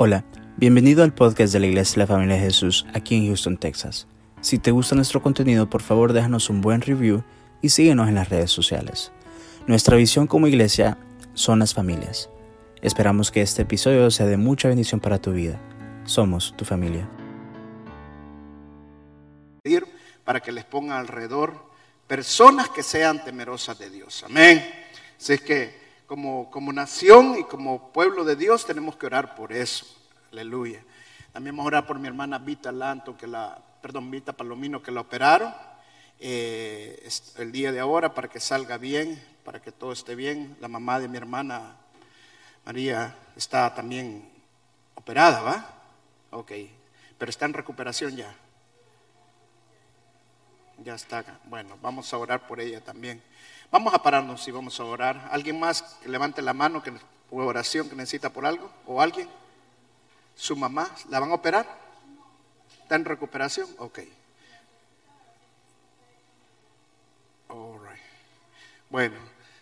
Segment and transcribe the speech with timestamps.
[0.00, 0.24] Hola,
[0.56, 4.06] bienvenido al podcast de la Iglesia de la Familia de Jesús aquí en Houston, Texas.
[4.40, 7.24] Si te gusta nuestro contenido, por favor déjanos un buen review
[7.62, 9.10] y síguenos en las redes sociales.
[9.66, 10.98] Nuestra visión como iglesia
[11.34, 12.30] son las familias.
[12.80, 15.58] Esperamos que este episodio sea de mucha bendición para tu vida.
[16.04, 17.08] Somos tu familia.
[20.22, 21.54] Para que les ponga alrededor
[22.06, 24.22] personas que sean temerosas de Dios.
[24.24, 24.64] Amén.
[25.18, 29.86] Así que como, como nación y como pueblo de Dios tenemos que orar por eso.
[30.32, 30.82] Aleluya.
[31.32, 34.90] También vamos a orar por mi hermana Vita Lanto, que la, perdón, Vita Palomino, que
[34.90, 35.54] la operaron
[36.18, 40.56] eh, el día de ahora para que salga bien, para que todo esté bien.
[40.60, 41.76] La mamá de mi hermana
[42.64, 44.26] María está también
[44.94, 45.74] operada, ¿va?
[46.30, 46.52] Ok,
[47.18, 48.34] pero está en recuperación ya.
[50.82, 51.38] Ya está.
[51.44, 53.22] Bueno, vamos a orar por ella también.
[53.70, 55.28] Vamos a pararnos y vamos a orar.
[55.30, 56.92] ¿Alguien más que levante la mano que
[57.30, 58.70] oración que necesita por algo?
[58.86, 59.28] ¿O alguien?
[60.34, 60.88] ¿Su mamá?
[61.10, 61.66] ¿La van a operar?
[62.82, 63.68] ¿Está en recuperación?
[63.78, 63.98] Ok.
[67.48, 68.00] All right.
[68.88, 69.16] Bueno,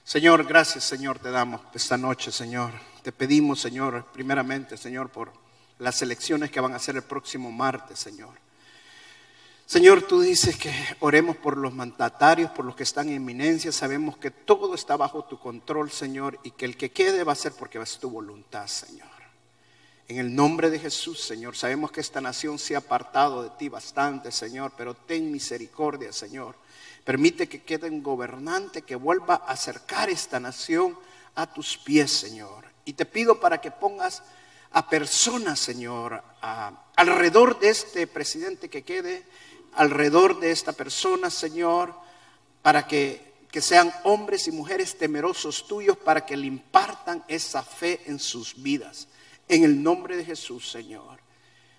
[0.04, 2.72] Señor, gracias, Señor, te damos esta noche, Señor.
[3.02, 5.32] Te pedimos, Señor, primeramente, Señor, por
[5.80, 8.45] las elecciones que van a ser el próximo martes, Señor.
[9.66, 13.72] Señor, tú dices que oremos por los mandatarios, por los que están en eminencia.
[13.72, 17.34] Sabemos que todo está bajo tu control, Señor, y que el que quede va a
[17.34, 19.08] ser porque va a ser tu voluntad, Señor.
[20.06, 23.68] En el nombre de Jesús, Señor, sabemos que esta nación se ha apartado de ti
[23.68, 26.54] bastante, Señor, pero ten misericordia, Señor.
[27.04, 30.96] Permite que quede un gobernante que vuelva a acercar esta nación
[31.34, 32.66] a tus pies, Señor.
[32.84, 34.22] Y te pido para que pongas
[34.70, 36.22] a personas, Señor,
[36.94, 39.24] alrededor de este presidente que quede
[39.76, 41.94] alrededor de esta persona, Señor,
[42.62, 48.00] para que, que sean hombres y mujeres temerosos tuyos, para que le impartan esa fe
[48.06, 49.08] en sus vidas.
[49.48, 51.20] En el nombre de Jesús, Señor.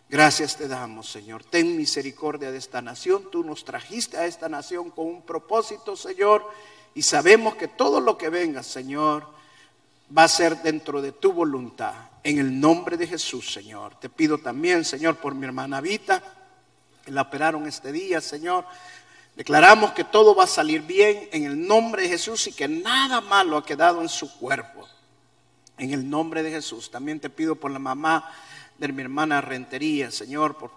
[0.09, 1.43] Gracias te damos, Señor.
[1.43, 3.29] Ten misericordia de esta nación.
[3.29, 6.49] Tú nos trajiste a esta nación con un propósito, Señor.
[6.95, 9.27] Y sabemos que todo lo que venga, Señor,
[10.17, 11.93] va a ser dentro de tu voluntad.
[12.23, 13.99] En el nombre de Jesús, Señor.
[13.99, 16.36] Te pido también, Señor, por mi hermana Vita
[17.07, 18.65] la operaron este día, Señor.
[19.35, 23.21] Declaramos que todo va a salir bien en el nombre de Jesús y que nada
[23.21, 24.87] malo ha quedado en su cuerpo.
[25.77, 26.89] En el nombre de Jesús.
[26.89, 28.31] También te pido por la mamá
[28.79, 30.71] de mi hermana Rentería, Señor, por,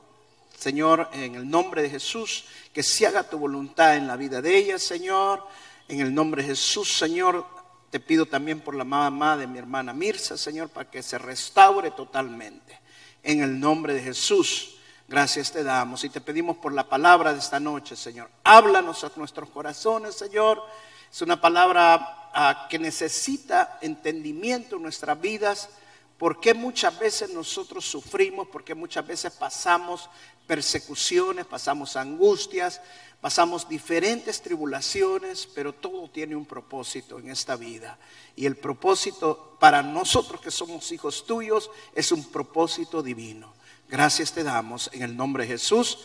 [0.58, 4.54] Señor, en el nombre de Jesús, que se haga tu voluntad en la vida de
[4.56, 5.42] ella, Señor.
[5.88, 7.46] En el nombre de Jesús, Señor,
[7.90, 11.92] te pido también por la mamá de mi hermana Mirza, Señor, para que se restaure
[11.92, 12.78] totalmente.
[13.22, 14.79] En el nombre de Jesús.
[15.10, 18.30] Gracias te damos y te pedimos por la palabra de esta noche, Señor.
[18.44, 20.62] Háblanos a nuestros corazones, Señor.
[21.10, 25.68] Es una palabra ah, que necesita entendimiento en nuestras vidas.
[26.16, 28.46] Porque muchas veces nosotros sufrimos?
[28.52, 30.08] Porque muchas veces pasamos
[30.46, 32.80] persecuciones, pasamos angustias,
[33.20, 37.98] pasamos diferentes tribulaciones, pero todo tiene un propósito en esta vida.
[38.36, 43.58] Y el propósito para nosotros que somos hijos tuyos es un propósito divino.
[43.90, 45.98] Gracias te damos en el nombre de Jesús.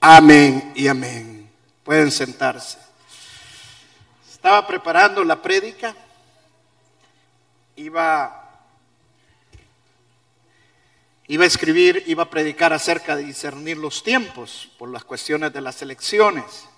[0.00, 1.50] Amén y amén.
[1.82, 2.78] Pueden sentarse.
[4.30, 5.92] Estaba preparando la prédica.
[7.74, 8.64] Iba,
[11.26, 15.62] iba a escribir, iba a predicar acerca de discernir los tiempos por las cuestiones de
[15.62, 16.68] las elecciones.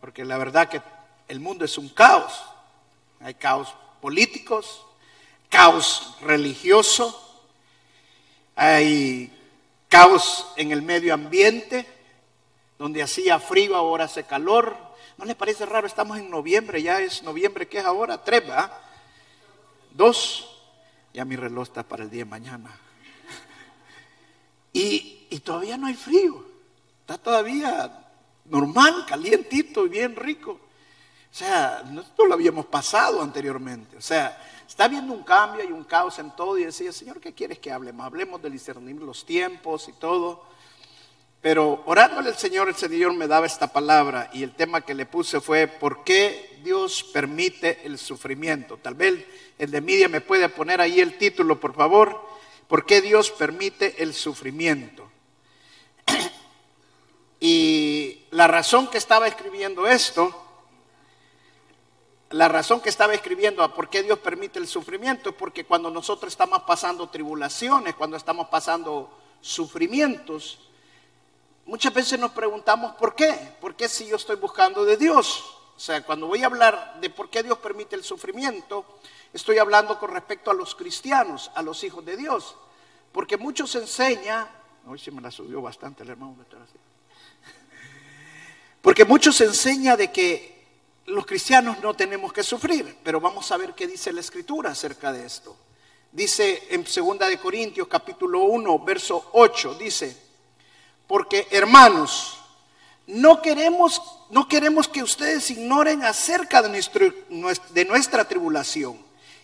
[0.00, 0.80] Porque la verdad que
[1.26, 2.40] el mundo es un caos.
[3.18, 4.86] Hay caos políticos,
[5.48, 7.50] caos religioso,
[8.54, 9.34] hay
[9.88, 11.86] caos en el medio ambiente,
[12.78, 14.76] donde hacía frío, ahora hace calor.
[15.16, 15.86] ¿No les parece raro?
[15.86, 18.22] Estamos en noviembre, ya es noviembre, ¿qué es ahora?
[18.22, 18.72] Tres, ¿verdad?
[19.90, 20.48] Dos.
[21.12, 22.70] Ya mi reloj está para el día de mañana.
[24.72, 26.44] Y, y todavía no hay frío.
[27.00, 28.06] Está todavía
[28.44, 30.52] normal, calientito y bien rico.
[30.52, 33.96] O sea, no lo habíamos pasado anteriormente.
[33.96, 34.38] O sea,
[34.68, 37.72] Está habiendo un cambio y un caos en todo y decía, Señor, ¿qué quieres que
[37.72, 38.04] hablemos?
[38.04, 40.44] Hablemos de discernir los tiempos y todo.
[41.40, 45.06] Pero orándole al Señor, el Señor me daba esta palabra y el tema que le
[45.06, 48.76] puse fue, ¿por qué Dios permite el sufrimiento?
[48.76, 49.24] Tal vez
[49.58, 52.28] el de media me puede poner ahí el título, por favor.
[52.68, 55.10] ¿Por qué Dios permite el sufrimiento?
[57.40, 60.47] Y la razón que estaba escribiendo esto
[62.30, 65.90] la razón que estaba escribiendo a por qué Dios permite el sufrimiento es porque cuando
[65.90, 69.10] nosotros estamos pasando tribulaciones, cuando estamos pasando
[69.40, 70.58] sufrimientos,
[71.64, 75.42] muchas veces nos preguntamos por qué, por qué si yo estoy buscando de Dios.
[75.74, 78.84] O sea, cuando voy a hablar de por qué Dios permite el sufrimiento,
[79.32, 82.56] estoy hablando con respecto a los cristianos, a los hijos de Dios.
[83.10, 84.50] Porque muchos enseña,
[84.86, 86.36] hoy se me la subió bastante el hermano,
[88.82, 90.57] porque muchos enseña de que
[91.08, 95.12] los cristianos no tenemos que sufrir, pero vamos a ver qué dice la escritura acerca
[95.12, 95.56] de esto.
[96.12, 100.16] Dice en 2 de Corintios capítulo 1, verso 8, dice,
[101.06, 102.38] porque hermanos,
[103.06, 107.06] no queremos, no queremos que ustedes ignoren acerca de, nuestro,
[107.70, 108.98] de nuestra tribulación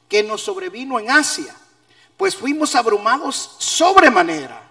[0.09, 1.55] que nos sobrevino en Asia,
[2.17, 4.71] pues fuimos abrumados sobremanera,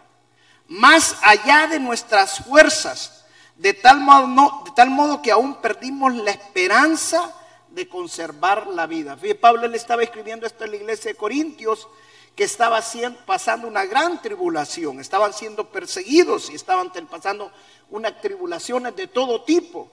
[0.67, 3.22] más allá de nuestras fuerzas,
[3.55, 7.33] de tal modo, que aún perdimos la esperanza
[7.69, 9.17] de conservar la vida.
[9.39, 11.87] Pablo le estaba escribiendo esto en la iglesia de Corintios,
[12.35, 12.81] que estaba
[13.25, 17.51] pasando una gran tribulación, estaban siendo perseguidos y estaban pasando
[17.91, 19.91] unas tribulaciones de todo tipo.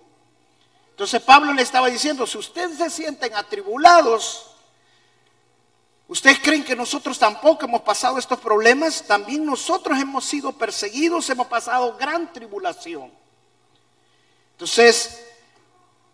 [0.91, 4.53] Entonces Pablo le estaba diciendo, si ustedes se sienten atribulados,
[6.09, 11.47] ustedes creen que nosotros tampoco hemos pasado estos problemas, también nosotros hemos sido perseguidos, hemos
[11.47, 13.20] pasado gran tribulación.
[14.61, 15.19] Entonces,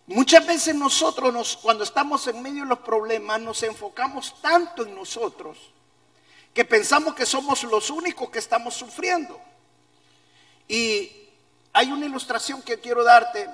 [0.07, 5.59] muchas veces nosotros cuando estamos en medio de los problemas nos enfocamos tanto en nosotros
[6.55, 9.37] que pensamos que somos los únicos que estamos sufriendo.
[10.69, 11.11] Y
[11.73, 13.51] hay una ilustración que quiero darte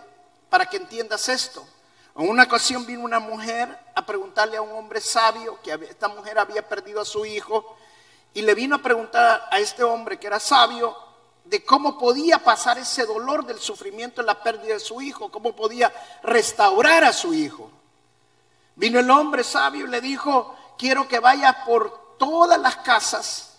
[0.51, 1.67] para que entiendas esto.
[2.15, 6.39] En una ocasión vino una mujer a preguntarle a un hombre sabio que esta mujer
[6.39, 7.79] había perdido a su hijo
[8.35, 11.12] y le vino a preguntar a este hombre que era sabio
[11.45, 15.55] de cómo podía pasar ese dolor del sufrimiento en la pérdida de su hijo, cómo
[15.55, 15.93] podía
[16.23, 17.71] restaurar a su hijo.
[18.77, 23.53] Vino el hombre sabio y le dijo, quiero que vaya por todas las casas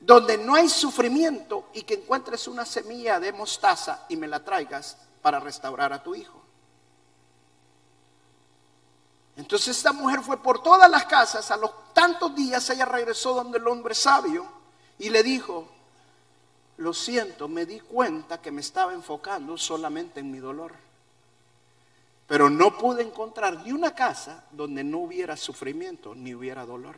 [0.00, 4.96] donde no hay sufrimiento y que encuentres una semilla de mostaza y me la traigas
[5.20, 6.40] para restaurar a tu hijo.
[9.36, 13.58] Entonces esta mujer fue por todas las casas, a los tantos días ella regresó donde
[13.58, 14.59] el hombre sabio
[15.00, 15.66] y le dijo,
[16.76, 20.72] lo siento, me di cuenta que me estaba enfocando solamente en mi dolor.
[22.26, 26.96] Pero no pude encontrar ni una casa donde no hubiera sufrimiento ni hubiera dolor.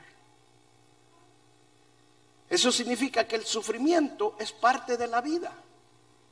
[2.51, 5.53] Eso significa que el sufrimiento es parte de la vida.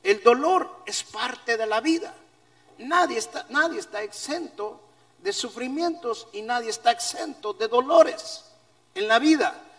[0.03, 2.13] El dolor es parte de la vida.
[2.79, 4.81] Nadie está, nadie está exento
[5.23, 8.45] de sufrimientos y nadie está exento de dolores
[8.93, 9.70] en la vida.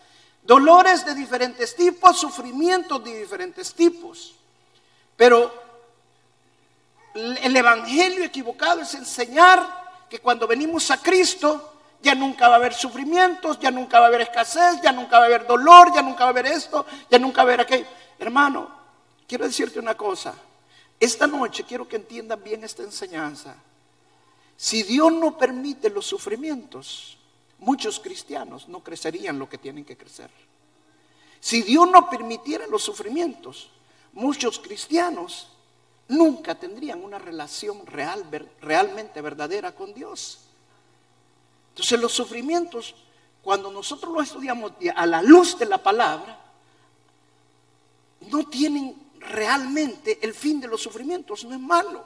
[0.42, 4.34] Dolores de diferentes tipos, sufrimientos de diferentes tipos.
[5.16, 5.52] Pero
[7.14, 11.72] el evangelio equivocado es enseñar que cuando venimos a Cristo
[12.02, 15.24] ya nunca va a haber sufrimientos, ya nunca va a haber escasez, ya nunca va
[15.24, 17.86] a haber dolor, ya nunca va a haber esto, ya nunca va a haber aquello.
[18.18, 18.68] Hermano,
[19.28, 20.34] quiero decirte una cosa.
[20.98, 23.54] Esta noche quiero que entiendan bien esta enseñanza.
[24.56, 27.16] Si Dios no permite los sufrimientos,
[27.62, 30.30] muchos cristianos no crecerían lo que tienen que crecer.
[31.40, 33.70] Si Dios no permitiera los sufrimientos,
[34.12, 35.48] muchos cristianos
[36.08, 38.24] nunca tendrían una relación real,
[38.60, 40.40] realmente verdadera con Dios.
[41.70, 42.94] Entonces los sufrimientos,
[43.42, 46.38] cuando nosotros los estudiamos a la luz de la palabra,
[48.30, 52.04] no tienen realmente el fin de los sufrimientos, no es malo.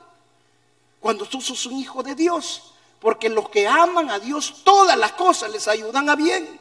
[1.00, 5.12] Cuando tú sos un hijo de Dios, porque los que aman a Dios, todas las
[5.12, 6.58] cosas les ayudan a bien.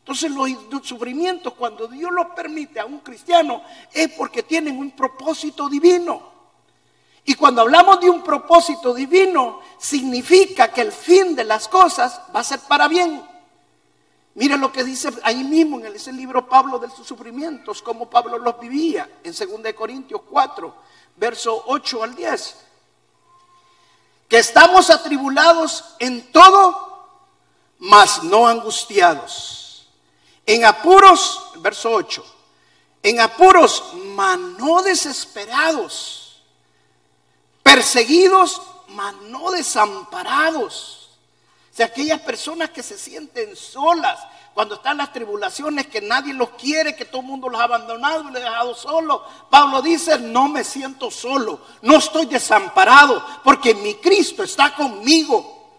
[0.00, 5.68] Entonces los sufrimientos, cuando Dios los permite a un cristiano, es porque tienen un propósito
[5.68, 6.38] divino.
[7.24, 12.40] Y cuando hablamos de un propósito divino, significa que el fin de las cosas va
[12.40, 13.22] a ser para bien.
[14.34, 18.38] Mira lo que dice ahí mismo en ese libro Pablo de sus sufrimientos, cómo Pablo
[18.38, 20.74] los vivía en 2 Corintios 4,
[21.16, 22.56] verso 8 al 10.
[24.28, 27.08] Que estamos atribulados en todo,
[27.78, 29.88] mas no angustiados.
[30.46, 32.24] En apuros, verso 8,
[33.02, 36.18] en apuros, mas no desesperados
[37.68, 41.10] perseguidos, mas no desamparados.
[41.70, 44.18] Sea, aquellas personas que se sienten solas
[44.58, 48.22] cuando están las tribulaciones, que nadie los quiere, que todo el mundo los ha abandonado
[48.22, 49.20] y los ha dejado solos.
[49.48, 55.78] Pablo dice, no me siento solo, no estoy desamparado, porque mi Cristo está conmigo.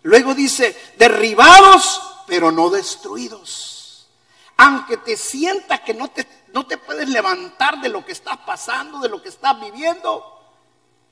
[0.00, 4.08] Luego dice, derribados, pero no destruidos.
[4.56, 8.98] Aunque te sientas que no te, no te puedes levantar de lo que estás pasando,
[8.98, 10.40] de lo que estás viviendo,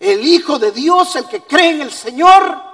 [0.01, 2.74] el Hijo de Dios, el que cree en el Señor,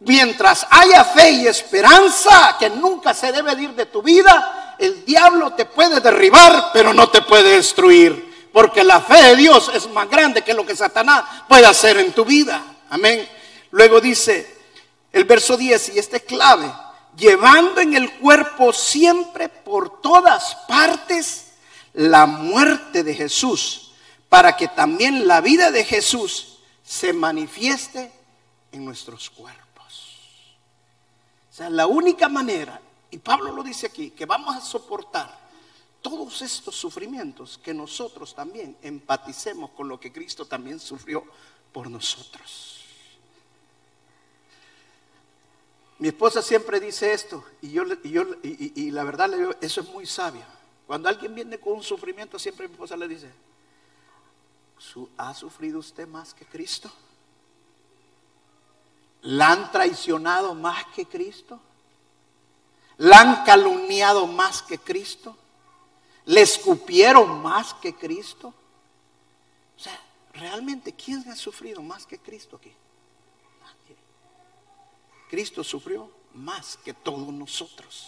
[0.00, 5.52] mientras haya fe y esperanza que nunca se debe ir de tu vida, el diablo
[5.52, 8.30] te puede derribar, pero no te puede destruir.
[8.52, 12.12] Porque la fe de Dios es más grande que lo que Satanás puede hacer en
[12.12, 12.62] tu vida.
[12.88, 13.28] Amén.
[13.70, 14.58] Luego dice
[15.12, 16.72] el verso 10, y este es clave,
[17.16, 21.46] llevando en el cuerpo siempre por todas partes
[21.92, 23.92] la muerte de Jesús,
[24.28, 28.10] para que también la vida de Jesús se manifieste
[28.72, 29.59] en nuestros cuerpos.
[31.68, 35.38] La única manera, y Pablo lo dice aquí, que vamos a soportar
[36.00, 41.22] todos estos sufrimientos, que nosotros también empaticemos con lo que Cristo también sufrió
[41.72, 42.78] por nosotros.
[45.98, 50.06] Mi esposa siempre dice esto, y, yo, y, yo, y, la verdad eso es muy
[50.06, 50.44] sabio.
[50.86, 53.30] Cuando alguien viene con un sufrimiento, siempre mi esposa le dice,
[55.18, 56.90] ¿ha sufrido usted más que Cristo?
[59.22, 61.60] ¿La han traicionado más que Cristo?
[62.98, 65.36] ¿La han calumniado más que Cristo?
[66.26, 68.48] ¿Le escupieron más que Cristo?
[69.76, 69.98] O sea,
[70.34, 72.72] realmente, ¿quién ha sufrido más que Cristo aquí?
[73.60, 73.96] Nadie.
[75.28, 78.06] Cristo sufrió más que todos nosotros.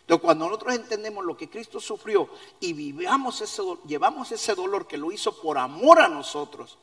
[0.00, 2.28] Entonces, cuando nosotros entendemos lo que Cristo sufrió
[2.58, 6.78] y vivamos ese, llevamos ese dolor que lo hizo por amor a nosotros,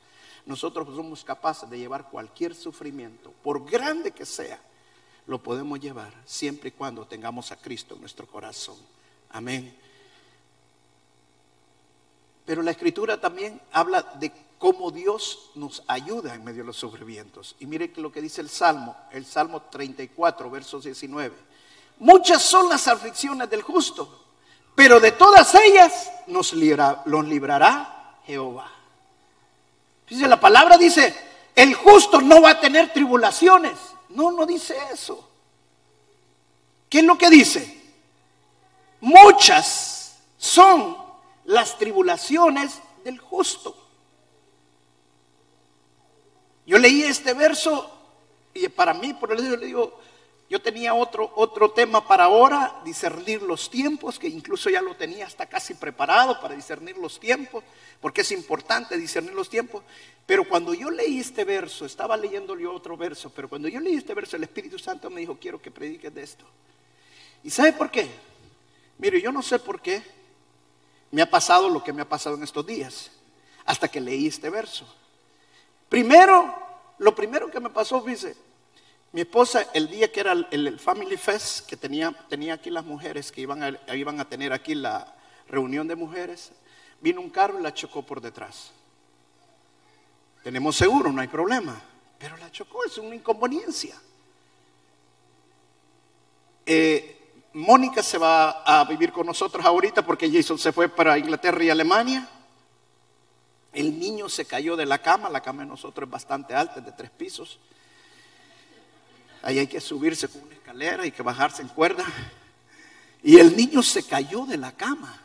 [0.48, 4.60] nosotros somos capaces de llevar cualquier sufrimiento, por grande que sea,
[5.27, 8.77] lo podemos llevar siempre y cuando tengamos a Cristo en nuestro corazón.
[9.32, 9.77] Amén.
[12.46, 17.58] Pero la escritura también habla de cómo Dios nos ayuda en medio de los sufrimientos.
[17.60, 21.36] Y mire lo que dice el Salmo, el Salmo 34, versos 19.
[22.00, 24.24] Muchas son las aflicciones del justo,
[24.75, 28.76] pero de todas ellas nos los librará Jehová.
[30.09, 31.13] Dice la palabra dice,
[31.55, 33.73] el justo no va a tener tribulaciones.
[34.09, 35.27] No, no dice eso.
[36.89, 37.83] ¿Qué es lo que dice?
[39.01, 40.97] Muchas son
[41.45, 43.75] las tribulaciones del justo.
[46.65, 47.89] Yo leí este verso
[48.53, 49.99] y para mí, por eso le digo,
[50.50, 55.25] yo tenía otro, otro tema para ahora, discernir los tiempos, que incluso ya lo tenía
[55.25, 57.66] hasta casi preparado para discernir los tiempos,
[58.00, 59.84] porque es importante discernir los tiempos.
[60.25, 64.13] Pero cuando yo leí este verso, estaba leyendo otro verso, pero cuando yo leí este
[64.13, 66.46] verso, el Espíritu Santo me dijo, quiero que prediques de esto.
[67.44, 68.10] ¿Y sabe por qué?
[69.00, 70.01] Mire, yo no sé por qué,
[71.12, 73.12] me ha pasado lo que me ha pasado en estos días,
[73.66, 74.88] hasta que leí este verso.
[75.89, 76.56] Primero,
[77.00, 78.47] lo primero que me pasó, dice,
[79.17, 83.31] mi esposa, el día que era el, Family Fest, que tenía, tenía aquí las mujeres,
[83.31, 85.12] que iban a, iban a tener aquí la
[85.47, 86.51] reunión de mujeres,
[87.01, 88.69] vino un carro y la chocó por detrás.
[90.43, 91.81] Tenemos seguro, no hay problema,
[92.19, 94.00] pero la chocó, es una inconveniencia.
[96.63, 101.63] Eh, Mónica se va a vivir con nosotros ahorita porque Jason se fue para Inglaterra
[101.63, 102.29] y Alemania.
[103.74, 106.86] El niño se cayó de la cama, la cama de nosotros es bastante alta, es
[106.86, 107.59] de tres pisos.
[109.48, 112.04] Ahí hay que subirse con una escalera, y que bajarse en cuerda.
[113.24, 115.22] Y el niño se cayó de la cama.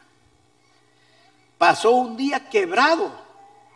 [1.59, 3.12] Pasó un día quebrado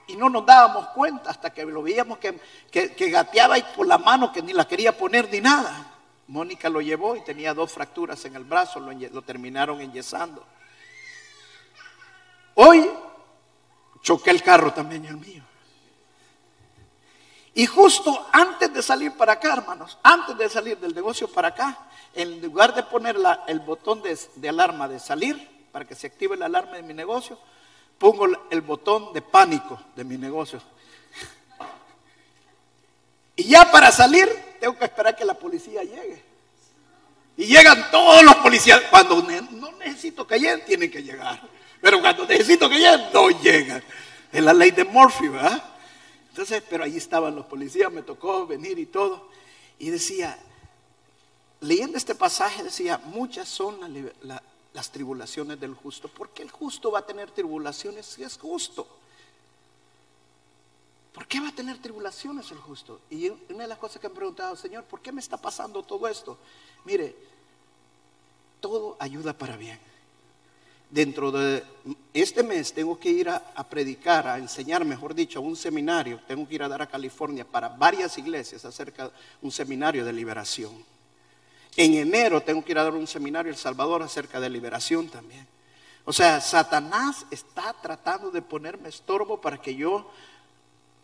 [0.07, 2.39] y no nos dábamos cuenta hasta que lo veíamos que,
[2.71, 5.95] que, gateaba y por la mano que ni la quería poner ni nada.
[6.29, 10.47] Mónica lo llevó y tenía dos fracturas en el brazo, lo, terminaron enyesando.
[12.55, 12.89] Hoy
[14.01, 15.43] choqué el carro también el mío.
[17.57, 21.79] Y justo antes de salir para acá, hermanos, antes de salir del negocio para acá,
[22.15, 26.47] en lugar de poner el botón de, alarma de salir, para que se active la
[26.47, 27.39] alarma de mi negocio,
[27.97, 30.61] pongo el botón de pánico de mi negocio.
[33.37, 34.29] Y ya para salir,
[34.61, 36.23] tengo que esperar que la policía llegue.
[37.39, 38.83] Y llegan todos los policías.
[38.91, 41.41] Cuando no necesito que lleguen, tienen que llegar.
[41.81, 43.83] Pero cuando necesito que lleguen, no llegan.
[44.31, 45.76] Es la ley de Murphy, ¿verdad?
[46.37, 49.27] Entonces, pero ahí estaban los policías, me tocó venir y todo.
[49.79, 50.39] Y decía,
[51.63, 53.79] leyendo este pasaje, decía, muchas son
[54.75, 56.09] las tribulaciones del justo.
[56.09, 58.87] ¿Por qué el justo va a tener tribulaciones si es justo?
[61.15, 63.01] ¿Por qué va a tener tribulaciones el justo?
[63.09, 66.07] Y una de las cosas que han preguntado, Señor, ¿por qué me está pasando todo
[66.07, 66.37] esto?
[66.85, 67.17] Mire,
[68.61, 69.81] todo ayuda para bien.
[70.89, 71.65] Dentro de
[72.15, 76.21] este mes tengo que ir a, predicar, a enseñar, mejor dicho, a un seminario.
[76.27, 79.11] Tengo que ir a dar a California para varias iglesias acerca de
[79.43, 80.73] un seminario de liberación.
[81.77, 85.47] En enero tengo que ir a dar un seminario El Salvador acerca de liberación también.
[86.05, 90.09] O sea, Satanás está tratando de ponerme estorbo para que yo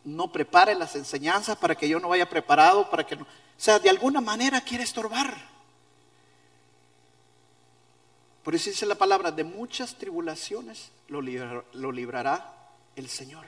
[0.05, 3.23] no prepare las enseñanzas para que yo no vaya preparado, para que no...
[3.23, 5.52] O sea, de alguna manera quiere estorbar.
[8.43, 12.53] Por eso dice la palabra, de muchas tribulaciones lo, lo librará
[12.97, 13.45] el Señor.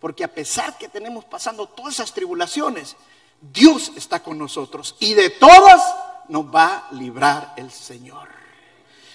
[0.00, 2.96] Porque a pesar que tenemos pasando todas esas tribulaciones,
[3.40, 5.82] Dios está con nosotros y de todas
[6.28, 8.28] nos va a librar el Señor.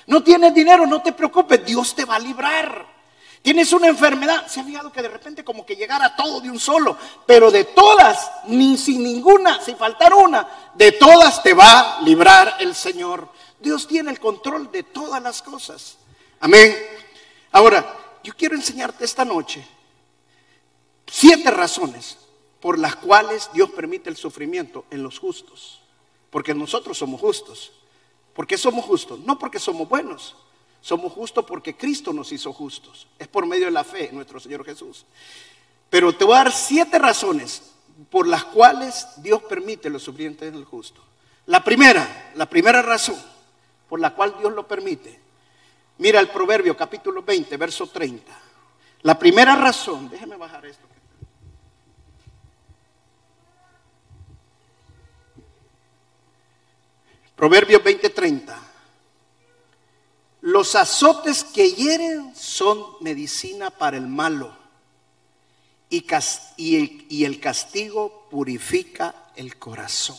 [0.08, 3.00] No tienes dinero, no te preocupes, Dios te va a librar.
[3.42, 6.60] Tienes una enfermedad, se ha fijado que de repente como que llegara todo de un
[6.60, 12.02] solo, pero de todas, ni sin ninguna, sin faltar una, de todas te va a
[12.02, 13.30] librar el Señor.
[13.60, 15.98] Dios tiene el control de todas las cosas.
[16.40, 16.76] Amén.
[17.52, 19.66] Ahora, yo quiero enseñarte esta noche
[21.08, 22.18] siete razones
[22.60, 25.82] por las cuales Dios permite el sufrimiento en los justos.
[26.30, 27.72] Porque nosotros somos justos.
[28.34, 29.20] ¿Por qué somos justos?
[29.20, 30.36] No porque somos buenos.
[30.82, 33.08] Somos justos porque Cristo nos hizo justos.
[33.18, 35.06] Es por medio de la fe en nuestro Señor Jesús.
[35.90, 37.64] Pero te voy a dar siete razones
[38.10, 41.02] por las cuales Dios permite los sufrimientos en el justo.
[41.48, 43.20] La primera, la primera razón
[43.90, 45.20] por la cual Dios lo permite.
[45.98, 48.32] Mira el Proverbio capítulo 20, verso 30.
[49.02, 50.88] La primera razón, déjeme bajar esto.
[57.36, 58.54] Proverbios 20:30.
[60.42, 64.54] Los azotes que hieren son medicina para el malo
[65.90, 66.06] y,
[67.10, 70.18] y el castigo purifica el corazón.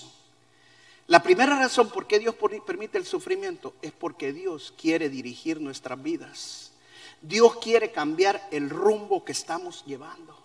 [1.11, 6.01] La primera razón por qué Dios permite el sufrimiento es porque Dios quiere dirigir nuestras
[6.01, 6.71] vidas.
[7.21, 10.39] Dios quiere cambiar el rumbo que estamos llevando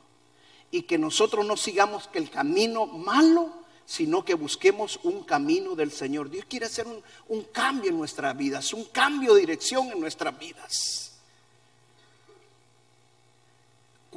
[0.72, 6.32] y que nosotros no sigamos el camino malo sino que busquemos un camino del Señor.
[6.32, 6.88] Dios quiere hacer
[7.28, 11.12] un, cambio en nuestras vidas, un cambio de dirección en nuestras vidas.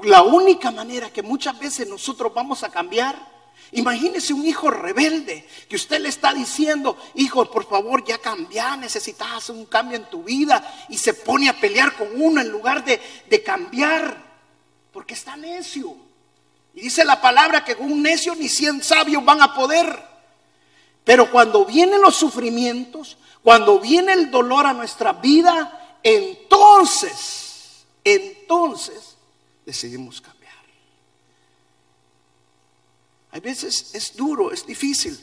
[0.02, 3.20] La única manera que muchas veces nosotros vamos a cambiar,
[3.72, 9.28] imagínese un hijo rebelde que usted le está diciendo, hijo, por favor, ya cambia, necesitas
[9.32, 12.84] hacer un cambio en tu vida y se pone a pelear con uno en lugar
[12.84, 14.26] de, de cambiar,
[14.92, 15.96] porque está necio.
[16.74, 20.08] Y dice la palabra que un necio ni cien sabios van a poder.
[21.04, 29.16] Pero cuando vienen los sufrimientos, cuando viene el dolor a nuestra vida, entonces, entonces
[29.64, 30.38] decidimos cambiar.
[33.38, 35.16] Hay veces es duro, es difícil.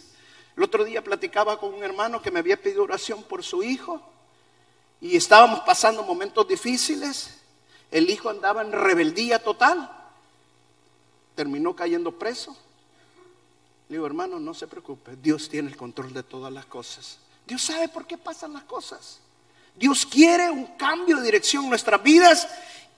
[0.56, 4.02] El otro día platicaba con un hermano que me había pedido oración por su hijo
[5.02, 7.32] y estábamos pasando momentos difíciles.
[7.92, 9.92] El hijo andaba en rebeldía total
[11.36, 12.56] terminó cayendo preso.
[13.90, 17.18] Le digo, hermano, no se preocupe, Dios tiene el control de todas las cosas.
[17.46, 19.20] Dios sabe por qué pasan las cosas.
[19.76, 22.48] Dios quiere un cambio de dirección en nuestras vidas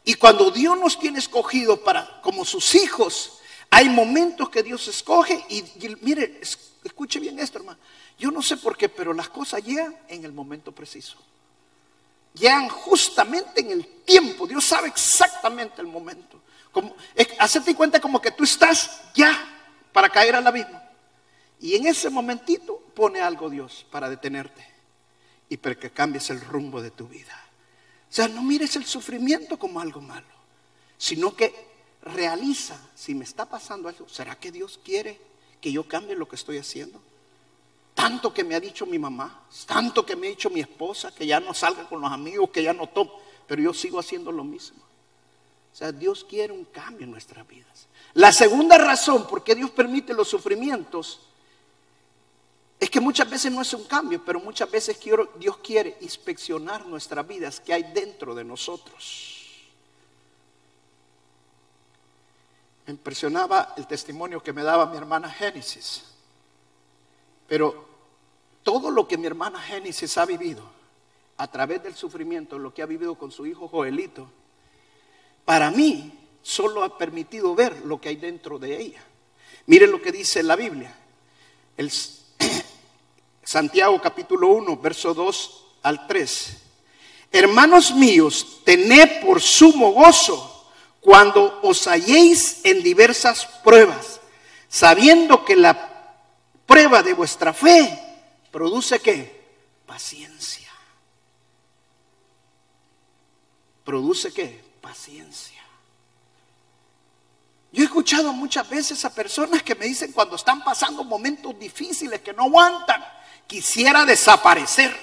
[0.04, 3.37] y cuando Dios nos tiene escogido para como sus hijos,
[3.78, 5.64] hay momentos que Dios escoge y,
[6.02, 6.42] mire,
[6.84, 7.78] escuche bien esto, hermano.
[8.18, 11.16] Yo no sé por qué, pero las cosas llegan en el momento preciso.
[12.34, 14.48] Llegan justamente en el tiempo.
[14.48, 16.42] Dios sabe exactamente el momento.
[16.72, 16.96] Como,
[17.38, 19.32] hacerte cuenta como que tú estás ya
[19.94, 20.82] para caer al abismo.
[21.62, 24.66] Y en ese momentito pone algo Dios para detenerte
[25.50, 27.40] y para que cambies el rumbo de tu vida.
[28.10, 30.26] O sea, no mires el sufrimiento como algo malo,
[30.98, 31.67] sino que
[32.08, 35.20] realiza, si me está pasando algo, ¿será que Dios quiere
[35.62, 37.00] que yo cambie lo que estoy haciendo?
[37.94, 41.26] Tanto que me ha dicho mi mamá, tanto que me ha dicho mi esposa, que
[41.26, 43.12] ya no salga con los amigos, que ya no tome,
[43.48, 44.80] pero yo sigo haciendo lo mismo.
[45.74, 47.88] O sea, Dios quiere un cambio en nuestras vidas.
[48.14, 51.20] La segunda razón por qué Dios permite los sufrimientos
[52.80, 55.00] es que muchas veces no es un cambio, pero muchas veces
[55.40, 59.37] Dios quiere inspeccionar nuestras vidas que hay dentro de nosotros.
[62.88, 66.06] Me impresionaba el testimonio que me daba mi hermana Génesis.
[67.46, 67.86] Pero
[68.64, 70.64] todo lo que mi hermana Génesis ha vivido
[71.36, 74.30] a través del sufrimiento, lo que ha vivido con su hijo Joelito,
[75.44, 79.04] para mí solo ha permitido ver lo que hay dentro de ella.
[79.66, 80.96] Miren lo que dice la Biblia.
[81.76, 81.92] El,
[83.44, 86.58] Santiago capítulo 1, verso 2 al 3.
[87.34, 90.47] Hermanos míos, tened por sumo gozo
[91.08, 94.20] cuando os halléis en diversas pruebas,
[94.68, 95.74] sabiendo que la
[96.66, 97.98] prueba de vuestra fe
[98.52, 99.48] produce qué?
[99.86, 100.70] Paciencia.
[103.86, 104.62] ¿Produce qué?
[104.82, 105.64] paciencia.
[107.72, 112.20] Yo he escuchado muchas veces a personas que me dicen cuando están pasando momentos difíciles
[112.20, 113.02] que no aguantan,
[113.48, 114.94] quisiera desaparecer.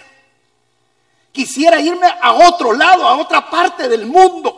[1.32, 4.53] Quisiera irme a otro lado, a otra parte del mundo.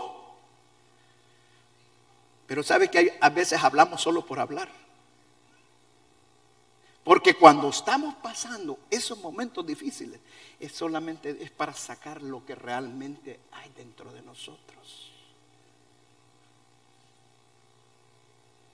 [2.46, 4.68] Pero sabe que a veces hablamos solo por hablar.
[7.06, 10.18] Porque cuando estamos pasando esos momentos difíciles,
[10.58, 15.12] es solamente es para sacar lo que realmente hay dentro de nosotros.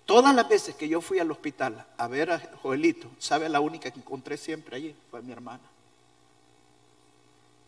[0.06, 3.90] Todas las veces que yo fui al hospital a ver a Joelito, ¿sabe la única
[3.90, 4.96] que encontré siempre allí?
[5.11, 5.62] Fue mi hermana.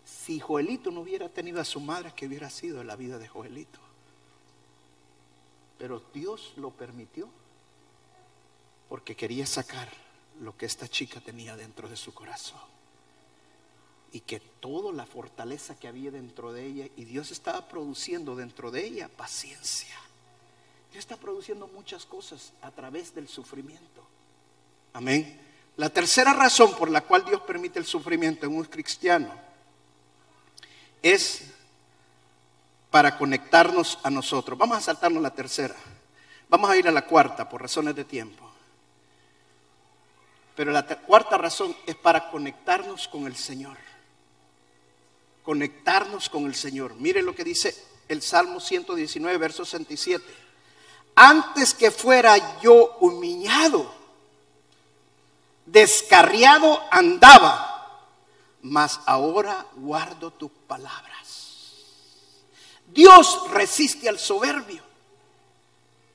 [0.05, 3.84] si Joelito no hubiera tenido a su madre, ¿qué hubiera sido la vida de Joelito?
[5.79, 7.29] Pero Dios lo permitió
[8.89, 9.89] porque quería sacar
[10.41, 12.61] lo que esta chica tenía dentro de su corazón.
[14.13, 18.71] Y que toda la fortaleza que había dentro de ella, y Dios estaba produciendo dentro
[18.71, 19.97] de ella paciencia.
[20.93, 24.07] Dios está produciendo muchas cosas a través del sufrimiento.
[24.93, 25.41] Amén.
[25.77, 29.33] La tercera razón por la cual Dios permite el sufrimiento en un cristiano
[31.03, 31.51] es
[32.95, 34.57] para conectarnos a nosotros.
[34.57, 35.75] Vamos a saltarnos la tercera.
[36.49, 38.49] Vamos a ir a la cuarta por razones de tiempo.
[40.55, 43.77] Pero la cuarta razón es para conectarnos con el Señor.
[45.43, 46.95] Conectarnos con el Señor.
[46.95, 47.77] Mire lo que dice
[48.07, 50.25] el Salmo 119, verso 67.
[51.17, 53.93] Antes que fuera yo humillado,
[55.67, 58.07] descarriado andaba,
[58.63, 61.24] mas ahora guardo tus palabras.
[62.95, 64.83] Dios resiste al soberbio.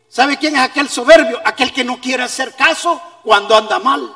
[0.07, 1.39] ¿Sabe quién es aquel soberbio?
[1.43, 4.15] Aquel que no quiere hacer caso cuando anda mal.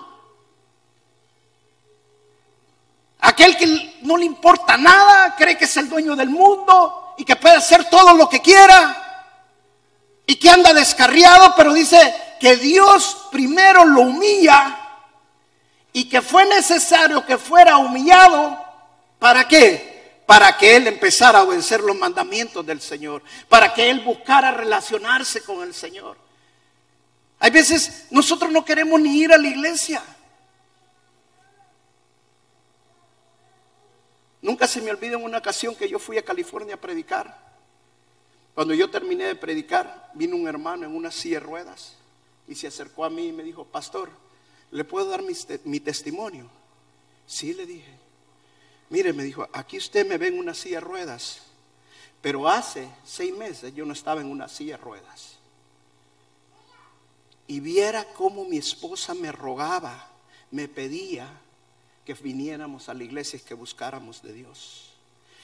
[3.19, 7.35] Aquel que no le importa nada, cree que es el dueño del mundo y que
[7.35, 8.99] puede hacer todo lo que quiera
[10.25, 14.79] y que anda descarriado, pero dice que Dios primero lo humilla
[15.91, 18.57] y que fue necesario que fuera humillado.
[19.19, 19.92] ¿Para qué?
[20.25, 25.41] Para que él empezara a obedecer los mandamientos del Señor, para que él buscara relacionarse
[25.41, 26.17] con el Señor.
[27.39, 30.01] Hay veces nosotros no queremos ni ir a la iglesia.
[34.41, 37.43] Nunca se me olvida en una ocasión que yo fui a California a predicar.
[38.53, 41.95] Cuando yo terminé de predicar, vino un hermano en una silla de ruedas
[42.47, 44.09] y se acercó a mí y me dijo, pastor,
[44.71, 45.21] ¿le puedo dar
[45.63, 46.49] mi, testimonio?
[47.25, 47.91] Sí, le dije.
[48.93, 51.39] Mire, me dijo, aquí usted me ve en una silla de ruedas,
[52.21, 55.37] pero hace seis meses yo no estaba en una silla de ruedas.
[57.47, 60.09] Y viera cómo mi esposa me rogaba,
[60.51, 61.27] me pedía
[62.05, 64.91] que viniéramos a la iglesia y que buscáramos de Dios.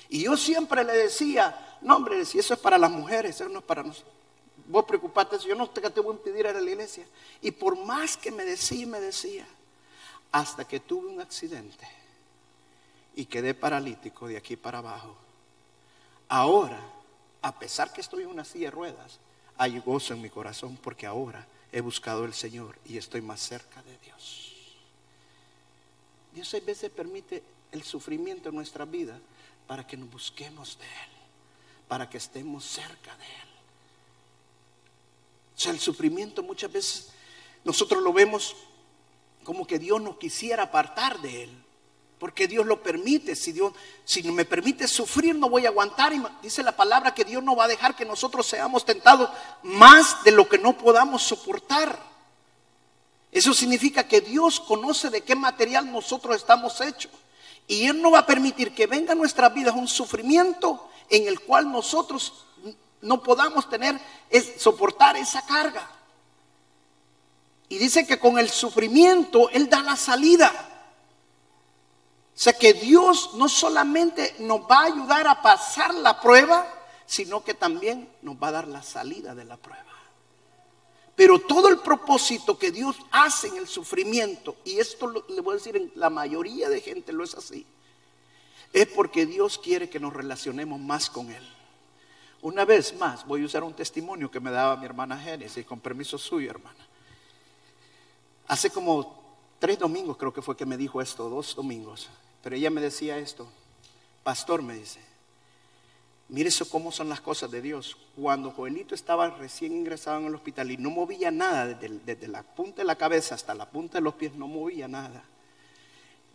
[0.09, 3.57] Y yo siempre le decía, no hombre, si eso es para las mujeres, eso no
[3.57, 4.13] es para nosotros.
[4.67, 7.07] Vos preocupate, yo no te, te voy a impedir ir a la iglesia.
[7.41, 9.47] Y por más que me decía y me decía,
[10.31, 11.98] hasta que tuve un accidente
[13.15, 15.15] y quedé paralítico de aquí para abajo.
[16.27, 16.79] Ahora,
[17.41, 19.19] a pesar que estoy en una silla de ruedas,
[19.57, 23.81] hay gozo en mi corazón porque ahora he buscado el Señor y estoy más cerca
[23.83, 24.53] de Dios.
[26.33, 29.19] Dios a veces permite el sufrimiento en nuestra vida
[29.67, 31.11] para que nos busquemos de Él,
[31.87, 33.49] para que estemos cerca de Él.
[35.55, 37.09] O sea, el sufrimiento muchas veces
[37.63, 38.55] nosotros lo vemos
[39.43, 41.63] como que Dios no quisiera apartar de Él.
[42.19, 43.35] Porque Dios lo permite.
[43.35, 46.13] Si Dios, si me permite sufrir, no voy a aguantar.
[46.13, 49.29] Y dice la palabra que Dios no va a dejar que nosotros seamos tentados
[49.63, 51.97] más de lo que no podamos soportar.
[53.31, 57.11] Eso significa que Dios conoce de qué material nosotros estamos hechos.
[57.67, 61.39] Y Él no va a permitir que venga a nuestras vidas un sufrimiento en el
[61.39, 62.45] cual nosotros
[63.01, 65.89] no podamos tener, es, soportar esa carga.
[67.69, 70.51] Y dice que con el sufrimiento Él da la salida.
[72.39, 76.65] O sea que Dios no solamente nos va a ayudar a pasar la prueba,
[77.05, 79.83] sino que también nos va a dar la salida de la prueba.
[81.17, 85.57] Pero todo el propósito que Dios hace en el sufrimiento, y esto le voy a
[85.57, 87.65] decir la mayoría de gente lo es así,
[88.71, 91.45] es porque Dios quiere que nos relacionemos más con Él.
[92.41, 95.81] Una vez más, voy a usar un testimonio que me daba mi hermana Génesis, con
[95.81, 96.87] permiso suyo, hermana.
[98.47, 102.07] Hace como tres domingos creo que fue que me dijo esto, dos domingos,
[102.41, 103.47] pero ella me decía esto,
[104.23, 104.99] pastor me dice,
[106.29, 107.97] Mire eso cómo son las cosas de Dios.
[108.15, 112.77] Cuando Joelito estaba recién ingresado en el hospital y no movía nada, desde, la punta
[112.77, 115.23] de la cabeza hasta la punta de los pies, no movía nada.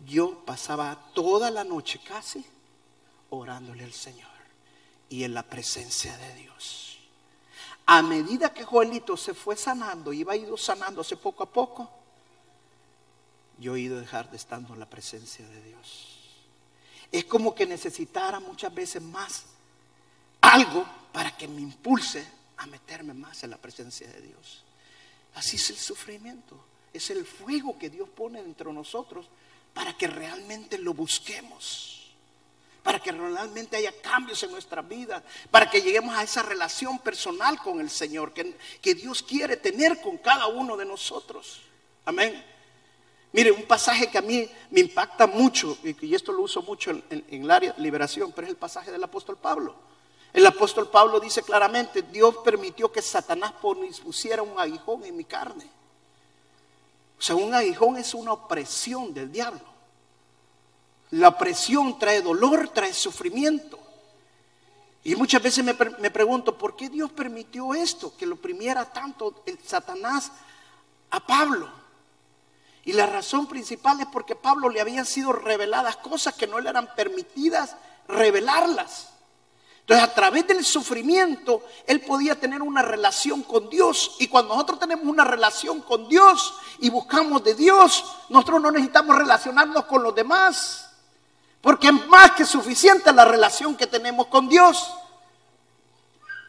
[0.05, 2.45] Yo pasaba toda la noche casi
[3.31, 4.31] orándole al Señor
[5.09, 6.99] y en la presencia de Dios.
[7.87, 11.88] A medida que Joelito se fue sanando, iba ido sanándose poco a poco,
[13.59, 16.19] yo he ido dejar de estando en la presencia de Dios.
[17.12, 19.45] Es como que necesitara muchas veces más
[20.40, 24.64] algo para que me impulse a meterme más en la presencia de Dios.
[25.35, 26.59] Así es el sufrimiento.
[26.93, 29.27] Es el fuego que Dios pone dentro de nosotros
[29.73, 32.12] para que realmente lo busquemos.
[32.83, 35.23] Para que realmente haya cambios en nuestra vida.
[35.51, 40.01] Para que lleguemos a esa relación personal con el Señor que, que Dios quiere tener
[40.01, 41.61] con cada uno de nosotros.
[42.05, 42.54] Amén.
[43.35, 47.25] Mire, un pasaje que a mí me impacta mucho, y esto lo uso mucho en,
[47.29, 49.75] el área de liberación, pero es el pasaje del apóstol Pablo.
[50.33, 53.55] El apóstol Pablo dice claramente, Dios permitió que Satanás
[54.05, 55.64] pusiera un aguijón en mi carne.
[57.18, 59.64] O sea, un aguijón es una opresión del diablo.
[61.11, 63.81] La opresión trae dolor, trae sufrimiento.
[65.03, 68.16] Y muchas veces me, me, pregunto, ¿por qué Dios permitió esto?
[68.16, 70.31] Que lo oprimiera tanto el Satanás
[71.11, 71.84] a Pablo.
[72.85, 76.68] Y la razón principal es porque Pablo le habían sido reveladas cosas que no le
[76.68, 77.77] eran permitidas
[78.09, 79.09] revelarlas.
[79.81, 84.16] Entonces, a través del sufrimiento, él podía tener una relación con Dios.
[84.18, 89.16] Y cuando nosotros tenemos una relación con Dios y buscamos de Dios, nosotros no necesitamos
[89.16, 90.88] relacionarnos con los demás.
[91.61, 94.90] Porque es más que suficiente la relación que tenemos con Dios.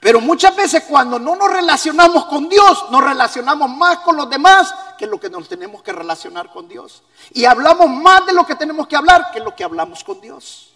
[0.01, 4.73] Pero muchas veces cuando no nos relacionamos con Dios, nos relacionamos más con los demás
[4.97, 7.03] que lo que nos tenemos que relacionar con Dios.
[7.33, 10.73] Y hablamos más de lo que tenemos que hablar que lo que hablamos con Dios.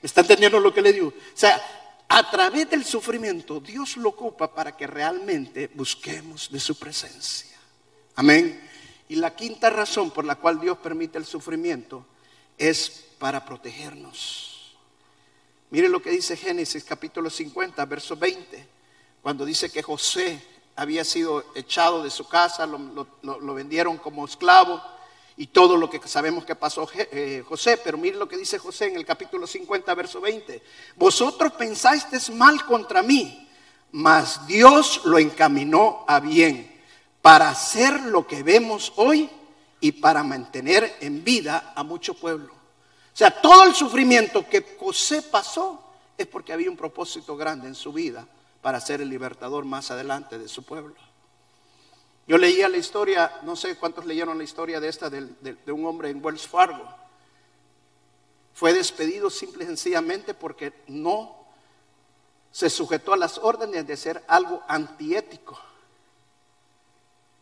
[0.00, 1.08] ¿Me está entendiendo lo que le digo?
[1.08, 1.60] O sea,
[2.08, 7.56] a través del sufrimiento Dios lo ocupa para que realmente busquemos de su presencia.
[8.16, 8.68] Amén.
[9.08, 12.04] Y la quinta razón por la cual Dios permite el sufrimiento
[12.56, 14.76] es para protegernos.
[15.70, 18.66] Mire lo que dice Génesis capítulo 50, verso 20,
[19.22, 20.40] cuando dice que José
[20.78, 24.80] había sido echado de su casa, lo, vendieron como esclavo
[25.36, 27.78] y todo lo que sabemos que pasó eh, José.
[27.78, 30.62] Pero mire lo que dice José en el capítulo 50, verso 20.
[30.94, 33.48] Vosotros pensasteis mal contra mí,
[33.90, 36.80] mas Dios lo encaminó a bien
[37.22, 39.28] para hacer lo que vemos hoy
[39.80, 42.52] y para mantener en vida a mucho pueblo.
[42.52, 47.74] O sea, todo el sufrimiento que José pasó es porque había un propósito grande en
[47.74, 48.28] su vida
[48.62, 50.94] para ser el libertador más adelante de su pueblo.
[52.26, 55.86] Yo leía la historia, no sé cuántos leyeron la historia de esta, de, de un
[55.86, 56.86] hombre en Wells Fargo.
[58.52, 61.38] Fue despedido simple y sencillamente porque no
[62.50, 65.58] se sujetó a las órdenes de ser algo antiético.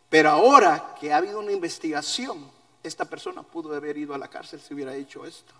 [0.08, 2.50] Pero ahora que ha habido una investigación,
[2.82, 5.52] esta persona pudo haber ido a la cárcel si hubiera hecho esto.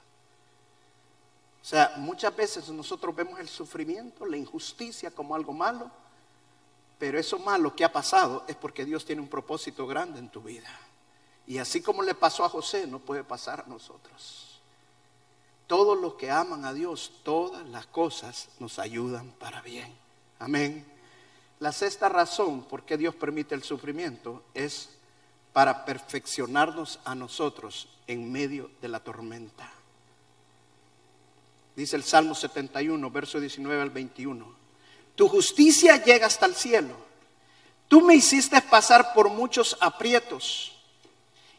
[1.66, 5.90] O sea, muchas veces nosotros vemos el sufrimiento, la injusticia como algo malo,
[6.96, 10.40] pero eso malo que ha pasado es porque Dios tiene un propósito grande en tu
[10.40, 10.70] vida.
[11.44, 14.60] Y así como le pasó a José, no puede pasar a nosotros.
[15.66, 19.92] Todos los que aman a Dios, todas las cosas nos ayudan para bien.
[20.38, 20.86] Amén.
[21.58, 24.90] La sexta razón por qué Dios permite el sufrimiento es
[25.52, 29.75] para perfeccionarnos a nosotros en medio de la tormenta.
[31.76, 34.56] Dice el Salmo 71, verso 19 al 21.
[35.14, 36.96] Tu justicia llega hasta el cielo.
[37.86, 40.72] Tú me hiciste pasar por muchos aprietos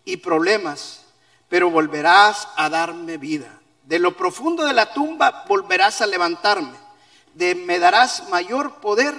[0.04, 1.04] y problemas,
[1.48, 3.60] pero volverás a darme vida.
[3.86, 6.76] De lo profundo de la tumba volverás a levantarme.
[7.36, 9.14] De, me darás mayor poder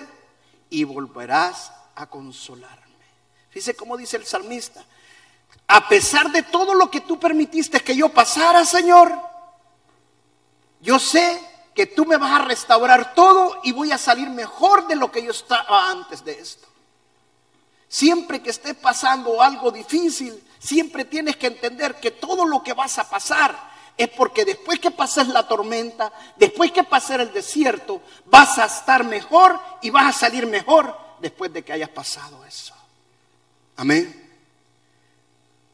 [0.69, 2.77] y volverás a consolarme.
[3.51, 4.85] Fíjese cómo dice el salmista.
[5.69, 9.28] A pesar de todo lo que tú permitiste que yo pasara, Señor,
[10.81, 11.41] yo sé
[11.75, 15.23] que tú me vas a restaurar todo y voy a salir mejor de lo que
[15.23, 16.67] yo estaba antes de esto.
[17.89, 22.99] Siempre que esté pasando algo difícil, siempre tienes que entender que todo lo que vas
[22.99, 23.57] a pasar
[23.97, 29.05] es porque después que pases la tormenta, después que pases el desierto, vas a estar
[29.05, 32.75] mejor y vas a salir mejor después de que hayas pasado eso.
[33.77, 34.18] Amén.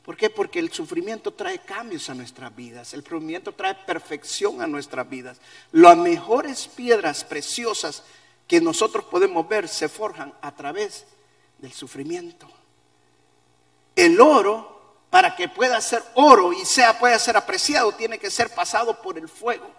[0.05, 0.29] ¿Por qué?
[0.29, 5.39] Porque el sufrimiento trae cambios a nuestras vidas, el sufrimiento trae perfección a nuestras vidas.
[5.73, 8.03] Las mejores piedras preciosas
[8.47, 11.07] que nosotros podemos ver se forjan a través
[11.57, 12.47] del sufrimiento.
[13.97, 18.51] El oro, para que pueda ser oro y sea pueda ser apreciado, tiene que ser
[18.51, 19.71] pasado por el fuego.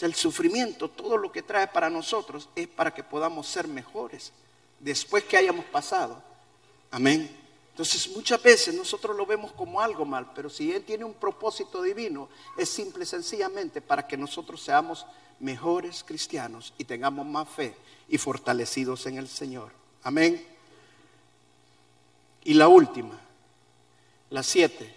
[0.00, 4.32] El sufrimiento, todo lo que trae para nosotros es para que podamos ser mejores
[4.78, 6.22] después que hayamos pasado.
[6.90, 7.47] Amén
[7.78, 11.80] entonces muchas veces nosotros lo vemos como algo mal, pero si Él tiene un propósito
[11.80, 15.06] divino, es simple y sencillamente para que nosotros seamos
[15.38, 17.76] mejores cristianos y tengamos más fe
[18.08, 19.70] y fortalecidos en el Señor.
[20.02, 20.44] Amén.
[22.42, 23.16] Y la última,
[24.30, 24.92] la siete,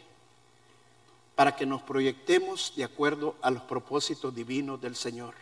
[1.36, 5.36] para que nos proyectemos de acuerdo a los propósitos divinos del Señor.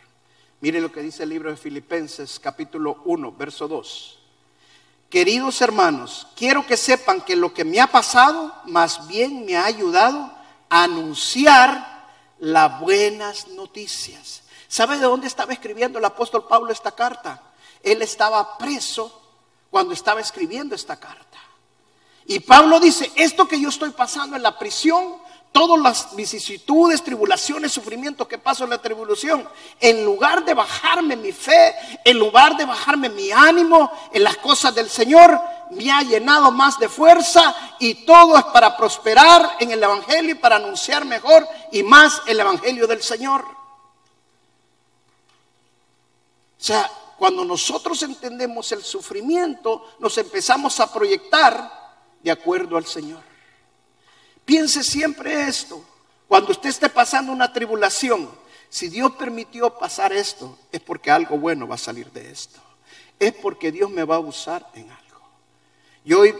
[0.60, 4.19] Mire lo que dice el libro de Filipenses capítulo 1, verso 2.
[5.10, 9.64] Queridos hermanos, quiero que sepan que lo que me ha pasado más bien me ha
[9.64, 10.32] ayudado
[10.68, 12.06] a anunciar
[12.38, 14.42] las buenas noticias.
[14.68, 17.42] ¿Sabe de dónde estaba escribiendo el apóstol Pablo esta carta?
[17.82, 19.20] Él estaba preso
[19.68, 21.38] cuando estaba escribiendo esta carta.
[22.26, 25.16] Y Pablo dice, esto que yo estoy pasando en la prisión,
[25.52, 29.48] todas las vicisitudes, tribulaciones, sufrimientos que paso en la tribulación,
[29.80, 34.74] en lugar de bajarme mi fe, en lugar de bajarme mi ánimo en las cosas
[34.74, 39.82] del Señor, me ha llenado más de fuerza y todo es para prosperar en el
[39.82, 43.44] Evangelio y para anunciar mejor y más el Evangelio del Señor.
[46.60, 51.70] O sea, cuando nosotros entendemos el sufrimiento, nos empezamos a proyectar
[52.22, 53.29] de acuerdo al Señor.
[54.44, 55.84] Piense siempre esto.
[56.28, 58.30] Cuando usted esté pasando una tribulación,
[58.68, 62.60] si Dios permitió pasar esto, es porque algo bueno va a salir de esto.
[63.18, 65.20] Es porque Dios me va a usar en algo.
[66.04, 66.34] Y hoy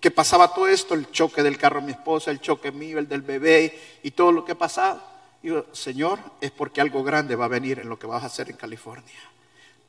[0.00, 3.08] que pasaba todo esto, el choque del carro de mi esposa, el choque mío, el
[3.08, 5.02] del bebé y todo lo que pasaba,
[5.42, 8.50] digo, Señor, es porque algo grande va a venir en lo que vas a hacer
[8.50, 9.14] en California.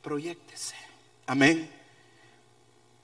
[0.01, 0.75] Proyectese.
[1.27, 1.69] Amén.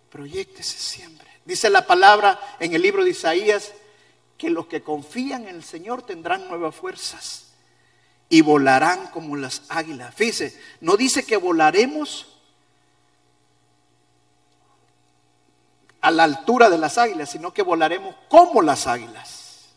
[0.09, 1.27] Proyectese siempre.
[1.43, 3.73] Dice la palabra en el libro de Isaías
[4.41, 7.49] que los que confían en el Señor tendrán nuevas fuerzas
[8.27, 10.15] y volarán como las águilas.
[10.15, 12.25] Fíjese, no dice que volaremos
[16.01, 19.67] a la altura de las águilas, sino que volaremos como las águilas.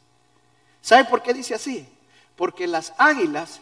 [0.81, 1.87] ¿Sabe por qué dice así?
[2.35, 3.61] Porque las águilas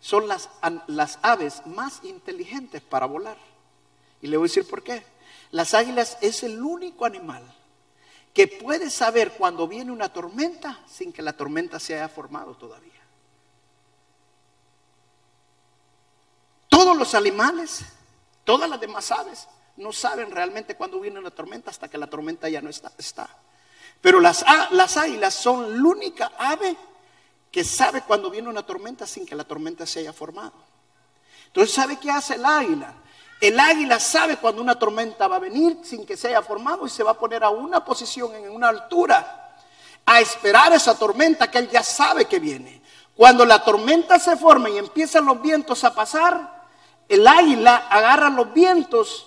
[0.00, 0.48] son las,
[0.86, 3.36] las aves más inteligentes para volar.
[4.22, 5.04] Y le voy a decir por qué.
[5.50, 7.42] Las águilas es el único animal
[8.32, 12.90] que puede saber cuando viene una tormenta sin que la tormenta se haya formado todavía.
[16.68, 17.80] Todos los animales,
[18.44, 22.48] todas las demás aves, no saben realmente cuándo viene una tormenta hasta que la tormenta
[22.48, 22.92] ya no está.
[22.96, 23.28] está.
[24.00, 26.76] Pero las, las águilas son la única ave
[27.50, 30.52] que sabe cuándo viene una tormenta sin que la tormenta se haya formado.
[31.46, 32.94] Entonces, ¿sabe qué hace el águila?
[33.40, 36.90] El águila sabe cuando una tormenta va a venir sin que se haya formado y
[36.90, 39.54] se va a poner a una posición en una altura
[40.04, 42.82] a esperar esa tormenta que él ya sabe que viene.
[43.16, 46.66] Cuando la tormenta se forma y empiezan los vientos a pasar,
[47.08, 49.26] el águila agarra los vientos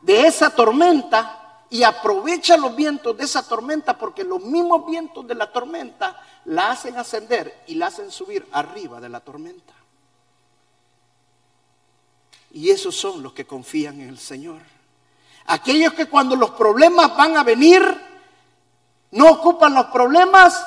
[0.00, 5.34] de esa tormenta y aprovecha los vientos de esa tormenta porque los mismos vientos de
[5.34, 9.72] la tormenta la hacen ascender y la hacen subir arriba de la tormenta.
[12.54, 14.60] Y esos son los que confían en el Señor.
[15.46, 17.82] Aquellos que cuando los problemas van a venir,
[19.10, 20.64] no ocupan los problemas,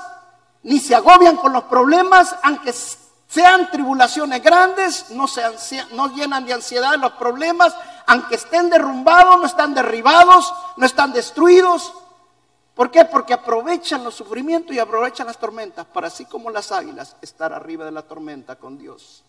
[0.63, 5.41] ni se agobian con los problemas, aunque sean tribulaciones grandes, no, se
[5.93, 7.73] no llenan de ansiedad los problemas,
[8.05, 11.93] aunque estén derrumbados, no están derribados, no están destruidos.
[12.75, 13.05] ¿Por qué?
[13.05, 17.85] Porque aprovechan los sufrimientos y aprovechan las tormentas para así como las águilas estar arriba
[17.85, 19.23] de la tormenta con Dios.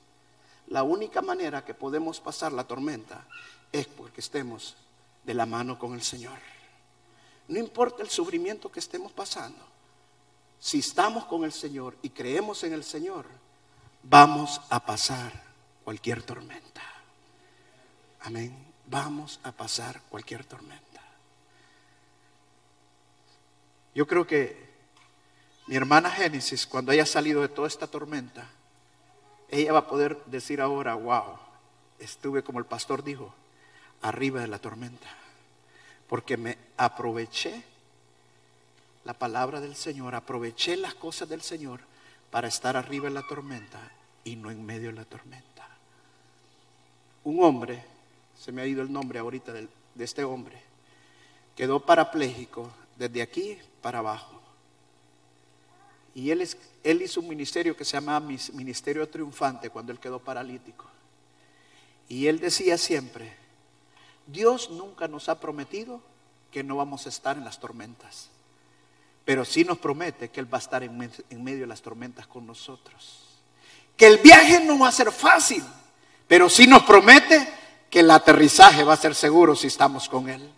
[0.70, 3.26] La única manera que podemos pasar la tormenta
[3.72, 4.76] es porque estemos
[5.24, 6.38] de la mano con el Señor.
[7.48, 9.64] No importa el sufrimiento que estemos pasando,
[10.60, 13.26] si estamos con el Señor y creemos en el Señor,
[14.02, 15.32] vamos a pasar
[15.84, 16.82] cualquier tormenta.
[18.20, 18.66] Amén.
[18.86, 21.02] Vamos a pasar cualquier tormenta.
[23.94, 24.68] Yo creo que
[25.66, 28.48] mi hermana Génesis, cuando haya salido de toda esta tormenta,
[29.50, 31.38] ella va a poder decir ahora, wow,
[31.98, 33.34] estuve como el pastor dijo,
[34.02, 35.08] arriba de la tormenta,
[36.08, 37.62] porque me aproveché
[39.04, 41.80] la palabra del Señor, aproveché las cosas del Señor
[42.30, 43.80] para estar arriba de la tormenta
[44.24, 45.66] y no en medio de la tormenta.
[47.24, 47.82] Un hombre,
[48.38, 50.60] se me ha ido el nombre ahorita de, de este hombre,
[51.56, 54.37] quedó parapléjico desde aquí para abajo
[56.18, 60.84] y él, hizo un ministerio que se llama Ministerio Triunfante cuando él quedó paralítico.
[62.08, 63.32] Y él decía siempre,
[64.26, 66.00] Dios nunca nos ha prometido
[66.50, 68.30] que no vamos a estar en las tormentas,
[69.24, 72.26] pero sí nos promete que Él va a estar en, en medio de las tormentas
[72.26, 73.22] con nosotros.
[73.96, 75.62] Que el viaje no va a ser fácil,
[76.26, 77.48] pero sí nos promete
[77.88, 80.50] que el aterrizaje va a ser seguro si estamos con Él.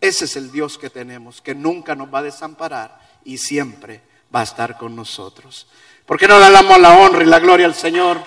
[0.00, 4.40] Ese es el Dios que tenemos, que nunca nos va a desamparar y siempre va
[4.40, 5.66] a estar con nosotros.
[6.06, 8.18] ¿Por qué no le damos la honra y la gloria al Señor?